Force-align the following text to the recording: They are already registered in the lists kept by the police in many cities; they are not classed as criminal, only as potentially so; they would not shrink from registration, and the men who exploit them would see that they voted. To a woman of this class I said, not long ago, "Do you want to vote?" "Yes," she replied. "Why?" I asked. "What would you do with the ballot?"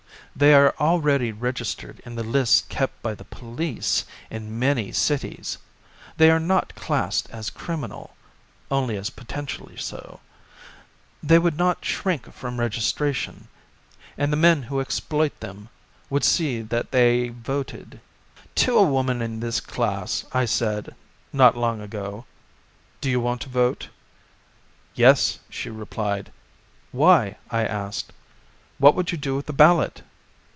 They 0.33 0.53
are 0.53 0.73
already 0.79 1.33
registered 1.33 2.01
in 2.05 2.15
the 2.15 2.23
lists 2.23 2.63
kept 2.69 3.01
by 3.03 3.15
the 3.15 3.25
police 3.25 4.05
in 4.29 4.57
many 4.57 4.93
cities; 4.93 5.57
they 6.15 6.31
are 6.31 6.39
not 6.39 6.73
classed 6.73 7.29
as 7.31 7.49
criminal, 7.49 8.15
only 8.71 8.95
as 8.95 9.09
potentially 9.09 9.75
so; 9.75 10.21
they 11.21 11.37
would 11.37 11.57
not 11.57 11.83
shrink 11.83 12.31
from 12.33 12.61
registration, 12.61 13.49
and 14.17 14.31
the 14.31 14.37
men 14.37 14.63
who 14.63 14.79
exploit 14.79 15.37
them 15.41 15.67
would 16.09 16.23
see 16.23 16.61
that 16.61 16.91
they 16.91 17.27
voted. 17.27 17.99
To 18.55 18.77
a 18.77 18.83
woman 18.83 19.21
of 19.21 19.41
this 19.41 19.59
class 19.59 20.23
I 20.31 20.45
said, 20.45 20.95
not 21.33 21.57
long 21.57 21.81
ago, 21.81 22.25
"Do 23.01 23.09
you 23.09 23.19
want 23.19 23.41
to 23.41 23.49
vote?" 23.49 23.89
"Yes," 24.95 25.39
she 25.49 25.69
replied. 25.69 26.31
"Why?" 26.93 27.35
I 27.49 27.65
asked. 27.65 28.13
"What 28.77 28.95
would 28.95 29.11
you 29.11 29.17
do 29.17 29.35
with 29.35 29.47
the 29.47 29.53
ballot?" 29.53 30.03